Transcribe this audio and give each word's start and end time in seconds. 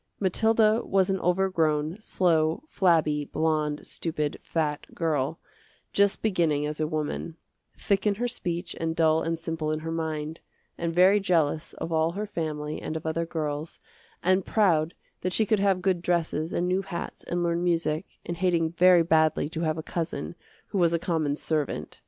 Mathilda 0.19 0.81
was 0.83 1.11
an 1.11 1.19
overgrown, 1.19 1.99
slow, 1.99 2.63
flabby, 2.67 3.23
blonde, 3.25 3.85
stupid, 3.85 4.39
fat 4.41 4.87
girl, 4.95 5.37
just 5.93 6.23
beginning 6.23 6.65
as 6.65 6.79
a 6.79 6.87
woman; 6.87 7.37
thick 7.77 8.07
in 8.07 8.15
her 8.15 8.27
speech 8.27 8.75
and 8.79 8.95
dull 8.95 9.21
and 9.21 9.37
simple 9.37 9.71
in 9.71 9.81
her 9.81 9.91
mind, 9.91 10.41
and 10.75 10.91
very 10.91 11.19
jealous 11.19 11.73
of 11.73 11.91
all 11.91 12.13
her 12.13 12.25
family 12.25 12.81
and 12.81 12.97
of 12.97 13.05
other 13.05 13.27
girls, 13.27 13.79
and 14.23 14.43
proud 14.43 14.95
that 15.21 15.33
she 15.33 15.45
could 15.45 15.59
have 15.59 15.83
good 15.83 16.01
dresses 16.01 16.51
and 16.51 16.67
new 16.67 16.81
hats 16.81 17.23
and 17.25 17.43
learn 17.43 17.63
music, 17.63 18.17
and 18.25 18.37
hating 18.37 18.71
very 18.71 19.03
badly 19.03 19.47
to 19.49 19.61
have 19.61 19.77
a 19.77 19.83
cousin 19.83 20.33
who 20.69 20.79
was 20.79 20.93
a 20.93 20.97
common 20.97 21.35
servant. 21.35 21.99